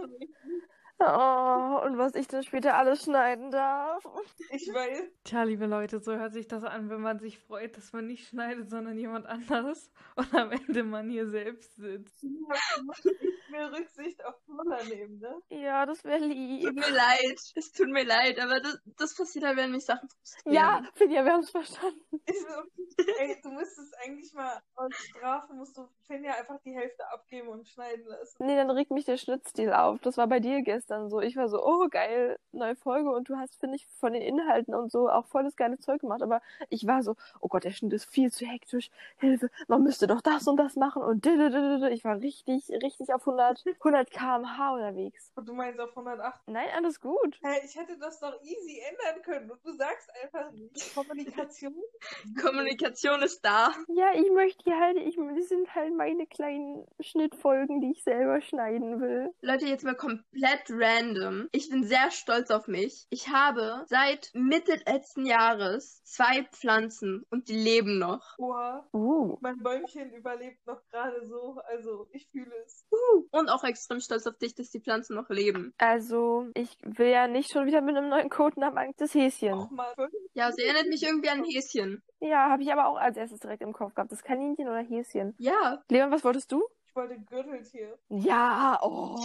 [0.99, 4.05] Oh, und was ich dann später alles schneiden darf.
[4.51, 5.03] Ich weiß.
[5.25, 8.29] Tja, liebe Leute, so hört sich das an, wenn man sich freut, dass man nicht
[8.29, 12.23] schneidet, sondern jemand anderes und am Ende man hier selbst sitzt.
[12.23, 15.43] Nicht mehr Rücksicht auf Paula nehmen, ne?
[15.49, 16.73] Ja, das wäre Tut lieb.
[16.73, 17.41] mir leid.
[17.57, 20.55] Es tut mir leid, aber das, das passiert halt, wenn mich Sachen frustrieren.
[20.55, 22.01] Ja, Finja, wir haben es verstanden.
[22.29, 27.49] So, ey, du müsstest eigentlich mal als Strafe, musst du Finja einfach die Hälfte abgeben
[27.49, 28.37] und schneiden lassen.
[28.47, 29.99] Nee, dann regt mich der Schnittstil auf.
[30.01, 31.21] Das war bei dir gestern so.
[31.21, 34.75] Ich war so, oh geil, neue Folge und du hast, finde ich, von den Inhalten
[34.75, 36.23] und so auch volles geile Zeug gemacht.
[36.23, 38.91] Aber ich war so, oh Gott, der Schnitt ist viel zu hektisch.
[39.19, 43.65] Hilfe, man müsste doch das und das machen und ich war richtig, richtig auf 100,
[43.79, 45.33] 100 km/h unterwegs.
[45.35, 46.41] Und du meinst auf 108.
[46.47, 47.39] Nein, alles gut.
[47.43, 50.51] Hey, ich hätte das doch easy ändern können und du sagst einfach.
[50.95, 51.75] Kommunikation.
[52.43, 53.73] Kommunikation ist da.
[53.89, 58.41] Ja, ich möchte die halt, ich, das sind halt meine kleinen Schnittfolgen, die ich selber
[58.41, 59.33] schneiden will.
[59.41, 61.49] Leute, jetzt mal komplett random.
[61.53, 63.07] Ich bin sehr stolz auf mich.
[63.11, 68.37] Ich habe seit Mitte letzten Jahres zwei Pflanzen und die leben noch.
[68.39, 68.89] Oha.
[68.93, 69.37] Uh.
[69.41, 72.87] Mein Bäumchen überlebt noch gerade so, also ich fühle es.
[73.31, 75.75] Und auch extrem stolz auf dich, dass die Pflanzen noch leben.
[75.79, 79.69] Also, ich will ja nicht schon wieder mit einem neuen Codenamen Angst des Häschen.
[79.95, 80.13] Fünf.
[80.35, 82.03] Ja, sie erinnert mich irgendwie an Häschen.
[82.21, 84.13] Ja, habe ich aber auch als erstes direkt im Kopf gehabt.
[84.13, 85.35] Das Kaninchen oder Häschen.
[85.39, 86.63] Ja, Leon, was wolltest du?
[86.93, 87.99] Ich wollte Gürteltier.
[88.11, 89.17] Ja, oh.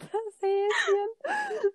[0.00, 1.08] Das Häschen.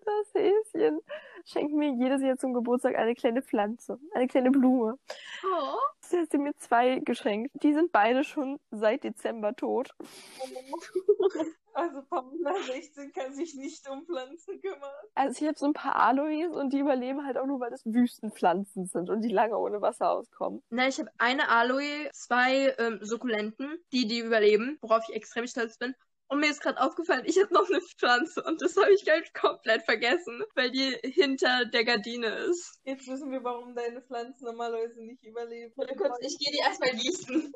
[0.05, 1.01] Das Häschen.
[1.45, 3.97] Schenkt mir jedes Jahr zum Geburtstag eine kleine Pflanze.
[4.13, 4.99] Eine kleine Blume.
[5.43, 5.77] oh.
[6.01, 7.49] Sie hat sie mir zwei geschenkt.
[7.63, 9.95] Die sind beide schon seit Dezember tot.
[11.75, 14.93] Also Paula 16 kann sich nicht um Pflanzen kümmern.
[15.13, 17.85] Also ich habe so ein paar Aloes und die überleben halt auch nur, weil das
[17.85, 20.63] Wüstenpflanzen sind und die lange ohne Wasser auskommen.
[20.69, 25.77] Na, ich habe eine Aloe, zwei ähm, Sukkulenten, die die überleben, worauf ich extrem stolz
[25.77, 25.93] bin.
[26.27, 29.33] Und mir ist gerade aufgefallen, ich habe noch eine Pflanze und das habe ich halt
[29.33, 32.79] komplett vergessen, weil die hinter der Gardine ist.
[32.85, 35.73] Jetzt wissen wir, warum deine Pflanzen normalerweise nicht überleben.
[35.75, 37.53] Warte kurz, ich gehe die erstmal gießen.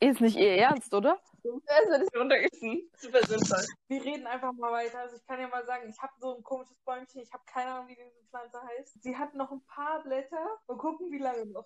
[0.00, 1.18] Ist nicht ihr Ernst, oder?
[1.42, 2.90] Das runtergießen.
[2.96, 3.64] Super sinnvoll.
[3.88, 5.00] Wir reden einfach mal weiter.
[5.00, 7.22] Also ich kann ja mal sagen, ich habe so ein komisches Bäumchen.
[7.22, 9.02] Ich habe keine Ahnung, wie diese Pflanze heißt.
[9.02, 10.44] Sie hat noch ein paar Blätter.
[10.68, 11.64] Mal gucken, wie lange noch.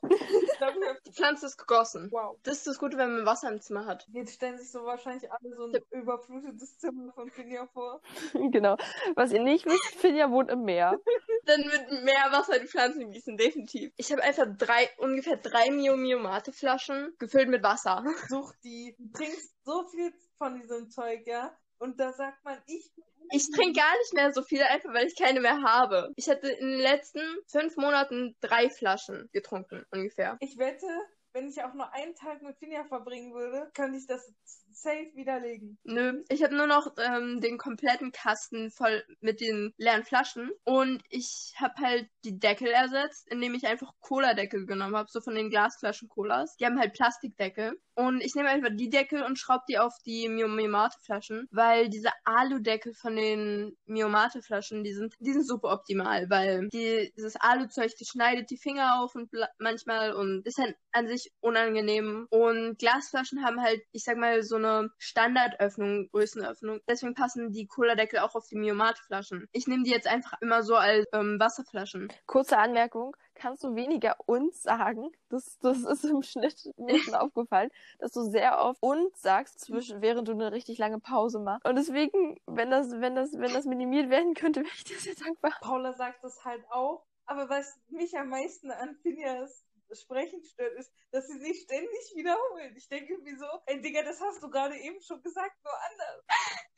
[1.07, 2.09] Die Pflanze ist gegossen.
[2.13, 2.39] Wow.
[2.45, 4.07] Das ist das Gute, wenn man Wasser im Zimmer hat.
[4.13, 8.01] Jetzt stellen sich so wahrscheinlich alle so ein überflutetes Zimmer von Finja vor.
[8.53, 8.77] genau.
[9.17, 10.99] Was ihr nicht wisst, Finja wohnt im Meer.
[11.47, 13.93] Dann mit mehr Wasser die Pflanzen gießen, definitiv.
[13.97, 17.94] Ich habe einfach drei, ungefähr drei Mio Mio Mate Flaschen gefüllt mit Wasser.
[18.29, 18.95] Such die.
[18.99, 21.57] Du trinkst so viel von diesem Zeug, ja?
[21.79, 22.91] Und da sagt man, ich.
[23.31, 26.13] Ich trinke gar nicht mehr so viel, einfach weil ich keine mehr habe.
[26.17, 30.37] Ich hatte in den letzten fünf Monaten drei Flaschen getrunken, ungefähr.
[30.41, 30.87] Ich wette,
[31.33, 34.31] wenn ich auch nur einen Tag mit Finja verbringen würde, könnte ich das
[34.75, 35.79] safe widerlegen.
[35.85, 41.03] Nö, ich habe nur noch ähm, den kompletten Kasten voll mit den leeren Flaschen und
[41.09, 45.51] ich habe halt die Deckel ersetzt, indem ich einfach Cola-Deckel genommen habe, so von den
[45.51, 46.57] Glasflaschen Colas.
[46.57, 50.29] Die haben halt Plastikdeckel und ich nehme einfach die Deckel und schraube die auf die
[50.29, 57.13] Miomate-Flaschen, weil diese Alu-Deckel von den Miomate-Flaschen, die sind, die sind super optimal, weil die,
[57.17, 62.27] dieses Alu-Zeug, die schneidet die Finger auf und manchmal und ist halt an sich unangenehm.
[62.31, 64.64] Und Glasflaschen haben halt, ich sag mal, so eine
[64.99, 66.81] Standardöffnung, Größenöffnung.
[66.89, 69.49] Deswegen passen die Cola-Deckel auch auf die Miomate-Flaschen.
[69.53, 72.13] Ich nehme die jetzt einfach immer so als ähm, Wasserflaschen.
[72.27, 73.17] Kurze Anmerkung.
[73.35, 75.11] Kannst du weniger uns sagen?
[75.29, 80.01] Das, das ist im Schnitt mir schon aufgefallen, dass du sehr oft uns sagst, zwischen,
[80.03, 81.67] während du eine richtig lange Pause machst.
[81.67, 85.15] Und deswegen, wenn das, wenn das, wenn das minimiert werden könnte, wäre ich dir sehr
[85.15, 85.53] dankbar.
[85.61, 87.05] Paula sagt das halt auch.
[87.27, 92.75] Aber was mich am meisten an Finjas Sprechen stört, ist, dass sie sich ständig wiederholen.
[92.77, 96.25] Ich denke irgendwie so, ey Digga, das hast du gerade eben schon gesagt, nur anders.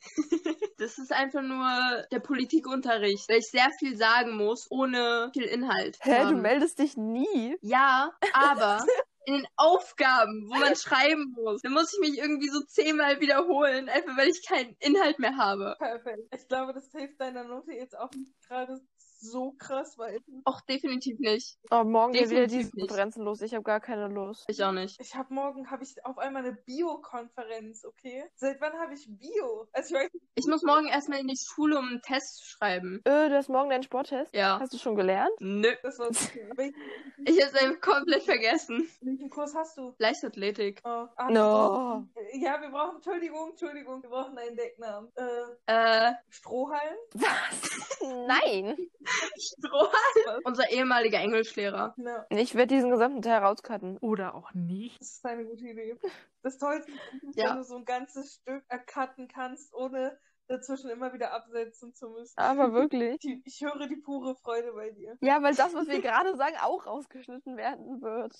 [0.79, 5.97] Das ist einfach nur der Politikunterricht, weil ich sehr viel sagen muss, ohne viel Inhalt.
[6.01, 7.57] Hä, du Ähm, meldest dich nie?
[7.61, 8.85] Ja, aber
[9.25, 13.89] in den Aufgaben, wo man schreiben muss, dann muss ich mich irgendwie so zehnmal wiederholen,
[13.89, 15.75] einfach weil ich keinen Inhalt mehr habe.
[15.79, 16.27] Perfekt.
[16.33, 18.79] Ich glaube, das hilft deiner Note jetzt auch nicht gerade
[19.19, 20.21] so krass weiter.
[20.45, 21.57] Auch definitiv nicht.
[21.71, 22.69] Oh, morgen geht wieder die.
[22.69, 23.41] Konferenzen los.
[23.41, 24.45] Ich habe gar keine Lust.
[24.47, 24.99] Ich auch nicht.
[24.99, 28.23] Ich habe morgen habe ich auf einmal eine Bio-Konferenz, okay?
[28.35, 29.67] Seit wann habe ich Bio?
[29.73, 32.45] Also ich weiß nicht, Ich muss morgen erstmal in die Schule, um einen Test zu
[32.45, 33.01] schreiben.
[33.05, 34.33] Äh, du hast morgen deinen Sporttest?
[34.35, 34.59] Ja.
[34.59, 35.31] Hast du schon gelernt?
[35.39, 35.71] Nö.
[35.83, 36.09] das war
[36.57, 36.75] welchen,
[37.25, 38.87] Ich hab's einfach komplett vergessen.
[39.01, 39.93] welchen Kurs hast du?
[39.97, 40.81] Leichtathletik.
[40.85, 42.07] Oh, ah, No.
[42.33, 45.11] Ja, wir brauchen, Entschuldigung, Entschuldigung, wir brauchen einen Decknamen.
[45.15, 46.95] Äh, Äh, Strohhalm?
[47.13, 47.99] Was?
[48.27, 48.77] Nein.
[49.39, 50.41] Strohhalm.
[50.43, 51.93] Unser ehemaliger Englischlehrer.
[51.97, 53.97] Ja, Ich werde diesen gesamten Teil rauscutten.
[53.99, 54.99] Oder auch nicht.
[54.99, 55.95] das ist eine gute Idee.
[56.43, 57.49] Das Tollste ist, Ja.
[57.51, 62.33] wenn du so ein ganzes Stück ercutten kannst, ohne dazwischen immer wieder absetzen zu müssen.
[62.37, 63.19] Aber wirklich.
[63.19, 65.17] Die, ich höre die pure Freude bei dir.
[65.21, 68.33] Ja, weil das, was wir gerade sagen, auch rausgeschnitten werden wird.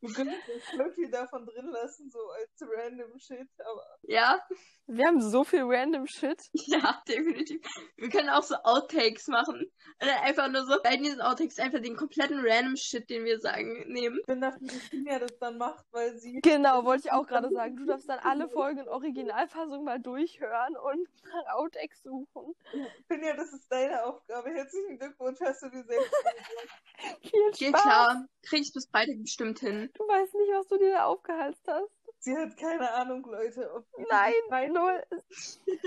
[0.00, 0.42] Du könntest
[0.76, 4.40] voll viel davon drin lassen, so als random Shit, aber Ja,
[4.86, 6.38] Wir haben so viel random Shit.
[6.52, 7.60] ja, definitiv.
[7.96, 9.70] Wir können auch so Outtakes machen.
[10.02, 13.84] Oder einfach nur so bei diesen Outtakes einfach den kompletten random Shit, den wir sagen,
[13.92, 14.18] nehmen.
[14.20, 17.50] ich bin dafür, dass Finja das dann macht, weil sie Genau, wollte ich auch gerade
[17.50, 17.76] sagen.
[17.76, 22.54] Du darfst dann alle Folgen in Originalfassung mal durchhören und nach Outtakes suchen.
[23.08, 24.50] Finja, das ist deine Aufgabe.
[24.50, 26.10] Herzlichen Glückwunsch, hast du dir selbst.
[27.22, 27.82] Viel Geht Spaß.
[27.82, 28.26] klar.
[28.42, 29.90] Krieg ich bis Freitag bestimmt hin.
[29.94, 31.97] Du weißt nicht, was du dir da aufgehalst hast.
[32.20, 33.70] Sie hat keine Ahnung, Leute.
[34.10, 35.02] Nein, null.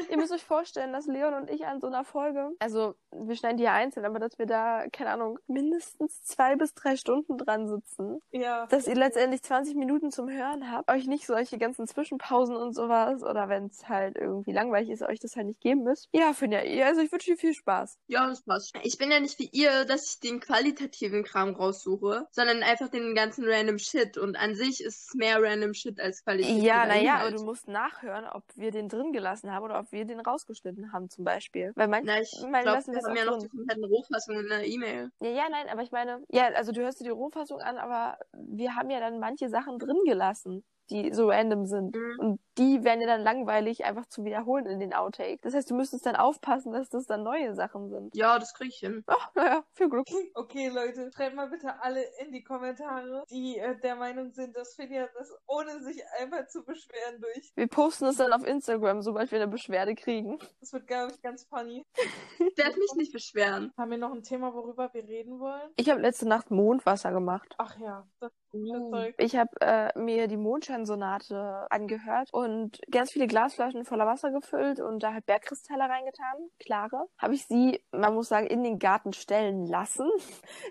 [0.09, 3.57] Ihr müsst euch vorstellen, dass Leon und ich an so einer Folge, also wir schneiden
[3.57, 7.67] die ja einzeln, aber dass wir da, keine Ahnung, mindestens zwei bis drei Stunden dran
[7.67, 8.19] sitzen.
[8.31, 8.65] Ja.
[8.67, 13.23] Dass ihr letztendlich 20 Minuten zum Hören habt, euch nicht solche ganzen Zwischenpausen und sowas
[13.23, 16.07] oder wenn es halt irgendwie langweilig ist, euch das halt nicht geben müsst.
[16.13, 17.97] Ja, Finja, ihr- also ich wünsche dir viel Spaß.
[18.07, 18.73] Ja, das passt.
[18.83, 23.13] Ich bin ja nicht wie ihr, dass ich den qualitativen Kram raussuche, sondern einfach den
[23.15, 24.17] ganzen random Shit.
[24.17, 27.67] Und an sich ist es mehr random Shit als qualitativer Ja, naja, aber du musst
[27.67, 31.71] nachhören, ob wir den drin gelassen haben oder ob wir den rausgeschnitten haben zum Beispiel.
[31.75, 33.41] Weil manche, Na, ich meine glaube, lassen wir haben ja noch drin.
[33.41, 35.11] die kompletten Rohfassungen in der E-Mail.
[35.21, 38.17] Ja, ja, nein, aber ich meine, ja, also du hörst dir die Rohfassung an, aber
[38.33, 41.95] wir haben ja dann manche Sachen drin gelassen, die so random sind.
[41.95, 42.19] Mhm.
[42.19, 45.41] Und die wären ja dann langweilig einfach zu wiederholen in den Outtakes.
[45.41, 48.15] Das heißt, du müsstest dann aufpassen, dass das dann neue Sachen sind.
[48.15, 49.03] Ja, das krieg ich hin.
[49.07, 50.07] Ach, naja, viel Glück.
[50.35, 54.75] Okay, Leute, schreibt mal bitte alle in die Kommentare, die äh, der Meinung sind, dass
[54.75, 57.51] Finja das ohne sich einmal zu beschweren durch.
[57.55, 60.39] Wir posten es dann auf Instagram, sobald wir eine Beschwerde kriegen.
[60.59, 61.85] Das wird, glaube ich, ganz funny.
[62.51, 63.71] Ich werde mich nicht beschweren.
[63.77, 65.69] Haben wir noch ein Thema, worüber wir reden wollen?
[65.77, 67.55] Ich habe letzte Nacht Mondwasser gemacht.
[67.57, 68.73] Ach ja, das Uh.
[68.73, 69.15] das Zeug.
[69.17, 72.40] Ich habe äh, mir die Mondscheinsonate angehört und
[72.89, 77.07] ganz viele Glasflaschen voller Wasser gefüllt und da halt Bergkristalle reingetan, klare.
[77.17, 80.09] Habe ich sie, man muss sagen, in den Garten stellen lassen.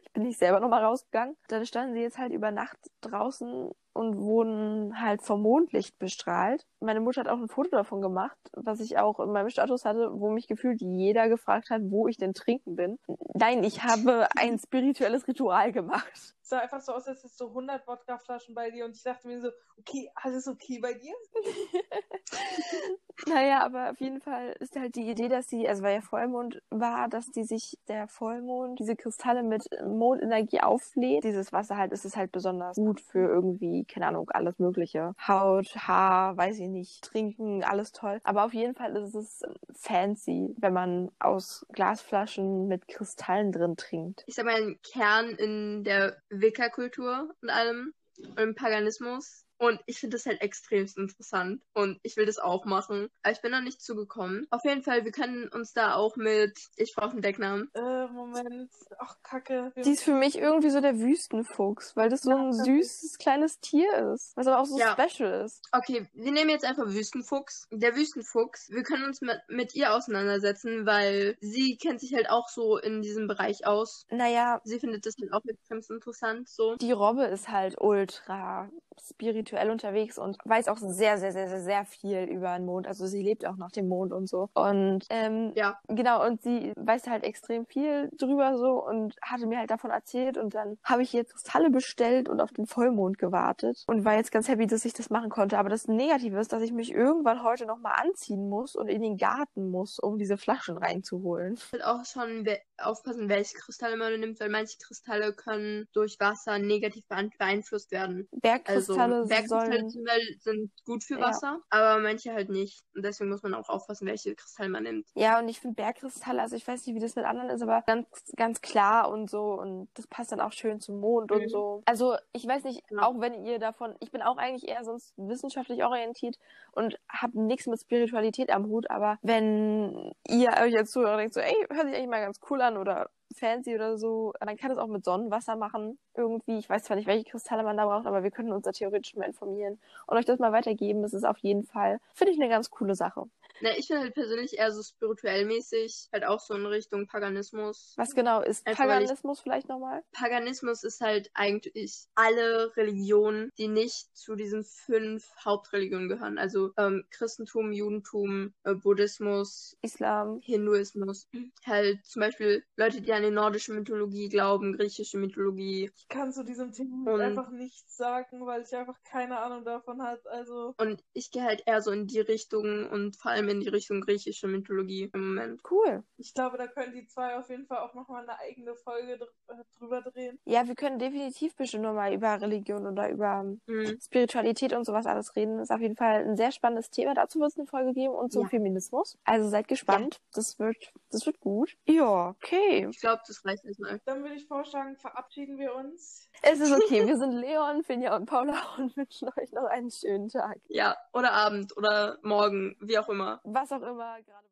[0.02, 1.37] Ich bin nicht selber nochmal rausgegangen.
[1.48, 6.66] Dann standen sie jetzt halt über Nacht draußen und wurden halt vom Mondlicht bestrahlt.
[6.80, 10.11] Meine Mutter hat auch ein Foto davon gemacht, was ich auch in meinem Status hatte,
[10.12, 12.98] wo mich gefühlt jeder gefragt hat, wo ich denn trinken bin.
[13.35, 16.35] Nein, ich habe ein spirituelles Ritual gemacht.
[16.51, 19.29] Es sah einfach so aus, als hättest du 100 Wodkaflaschen bei dir und ich dachte
[19.29, 21.15] mir so, okay, alles okay bei dir?
[23.27, 26.63] Naja, aber auf jeden Fall ist halt die Idee, dass sie, also weil ja Vollmond
[26.71, 31.25] war, dass die sich der Vollmond diese Kristalle mit Mondenergie auflädt.
[31.25, 35.15] Dieses Wasser halt, ist es halt besonders gut für irgendwie, keine Ahnung, alles Mögliche.
[35.27, 38.21] Haut, Haar, weiß ich nicht, trinken, alles toll.
[38.25, 39.43] Aber auf jeden Fall ist es
[39.75, 44.25] fancy, wenn man aus Glasflaschen mit Kristallen drin trinkt.
[44.27, 47.94] Ich sag mal, ein Kern in der Wicca-Kultur und allem
[48.37, 49.44] und im Paganismus.
[49.61, 51.61] Und ich finde das halt extremst interessant.
[51.75, 53.09] Und ich will das auch machen.
[53.23, 54.46] Aber ich bin noch nicht zugekommen.
[54.51, 57.70] Auf jeden Fall, wir können uns da auch mit, ich brauche einen Decknamen.
[57.75, 58.70] Äh, Moment.
[58.99, 59.70] Ach, Kacke.
[59.85, 64.12] Die ist für mich irgendwie so der Wüstenfuchs, weil das so ein süßes kleines Tier
[64.14, 64.96] ist, was aber auch so Ja.
[64.99, 65.61] special ist.
[65.73, 67.66] Okay, wir nehmen jetzt einfach Wüstenfuchs.
[67.70, 72.49] Der Wüstenfuchs, wir können uns mit, mit ihr auseinandersetzen, weil sie kennt sich halt auch
[72.49, 74.07] so in diesem Bereich aus.
[74.11, 76.77] Naja, Sie findet das halt auch extrem interessant, so.
[76.77, 78.70] die Robbe ist halt ultra
[79.09, 82.87] spirituell unterwegs und weiß auch sehr, sehr, sehr, sehr, sehr viel über den Mond.
[82.87, 84.49] Also sie lebt auch nach dem Mond und so.
[84.55, 85.79] Und ähm, Ja.
[85.89, 90.39] genau, und sie weiß halt extrem viel drüber so und hatte mir halt davon erzählt
[90.39, 94.33] und dann habe ich jetzt Kristalle bestellt und auf den Vollmond gewartet und war jetzt
[94.33, 95.59] ganz happy, dass ich das machen konnte.
[95.59, 99.17] Aber das Negative ist, dass ich mich irgendwann heute nochmal anziehen muss und in den
[99.17, 101.59] Garten muss, um diese Flaschen reinzuholen.
[101.73, 102.47] Halt auch schon
[102.79, 108.29] aufpassen, welche Kristalle man nimmt, weil manche Kristalle können durch Wasser negativ beein- beeinflusst werden.
[108.33, 111.29] Bergkristalle Bergkristalle sollen zum Beispiel sind gut für Ja.
[111.29, 112.83] Wasser, aber manche halt nicht.
[112.94, 115.09] Und deswegen muss man auch aufpassen, welche Kristalle man nimmt.
[115.14, 117.83] Ja, und ich finde Bergkristalle, also ich weiß nicht, wie das mit anderen ist, aber
[117.87, 119.53] ganz, ganz klar und so.
[119.61, 121.37] Und das passt dann auch schön zum Mond Mhm.
[121.37, 121.83] und so.
[121.87, 123.03] Also ich weiß nicht, Ja.
[123.07, 126.37] auch wenn ihr davon, ich bin auch eigentlich eher sonst wissenschaftlich orientiert
[126.72, 131.35] und habe nichts mit Spiritualität am Hut, aber wenn ihr euch jetzt zuhört und denkt
[131.35, 134.71] so, ey, hört sich eigentlich mal ganz cool an oder fancy oder so, dann kann
[134.71, 136.59] es auch mit Sonnenwasser machen irgendwie.
[136.59, 139.14] Ich weiß zwar nicht, welche Kristalle man da braucht, aber wir können uns da theoretisch
[139.16, 141.03] mal informieren und euch das mal weitergeben.
[141.03, 143.25] Das ist auf jeden Fall, finde ich, eine ganz coole Sache.
[143.62, 147.94] Na, ich finde halt persönlich eher so spirituell mäßig, halt auch so in Richtung Paganismus.
[147.96, 150.03] Was genau ist Also, weil ich- Paganismus vielleicht nochmal?
[150.12, 156.38] Paganismus ist halt eigentlich alle Religionen, die nicht zu diesen fünf Hauptreligionen gehören.
[156.38, 160.40] Also ähm, Christentum, Judentum, äh, Buddhismus, Islam.
[160.42, 161.29] Hinduismus.
[161.66, 165.90] Halt zum Beispiel Leute, die an die nordische Mythologie glauben, griechische Mythologie.
[165.96, 170.03] Ich kann zu diesem Thema Und- einfach nichts sagen, weil ich einfach keine Ahnung davon
[170.03, 170.20] habe.
[170.31, 173.69] Also, Und ich gehe halt eher so in die Richtung und vor allem in die
[173.69, 175.61] Richtung griechische Mythologie im Moment.
[175.71, 176.03] Cool.
[176.17, 179.29] ich glaube, da können die zwei auf jeden Fall auch nochmal eine eigene Folge dr
[179.49, 180.39] äh, drüber drehen.
[180.45, 183.99] Ja, wir können definitiv bestimmt nochmal über Religion oder über Mhm.
[184.01, 185.59] Spiritualität und sowas alles reden.
[185.59, 187.15] Das ist auf jeden Fall ein sehr spannendes Thema.
[187.15, 188.49] Dazu wird es eine Folge geben und zum Ja.
[188.49, 189.19] Feminismus.
[189.25, 190.21] Also seid gespannt.
[190.35, 191.77] Das wird, das wird gut.
[191.87, 192.87] Ja, okay.
[192.91, 194.01] Ich glaube, das reicht erstmal.
[194.05, 196.29] Dann würde ich vorschlagen, verabschieden wir uns.
[196.43, 197.07] Es ist okay.
[197.11, 200.59] Wir sind Leon, Finja und Paula und wünschen euch noch einen schönen Tag.
[200.69, 203.39] Ja, oder Abend oder morgen, wie auch immer.
[203.44, 204.50] Was auch immer gerade.